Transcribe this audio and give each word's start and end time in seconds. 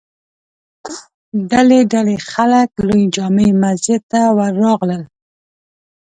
ډلې 1.51 1.79
ډلې 1.93 2.17
خلک 2.31 2.69
لوی 2.87 3.03
جامع 3.15 3.49
مسجد 3.63 4.01
ته 4.11 4.21
ور 4.37 4.53
راغلل. 4.65 5.03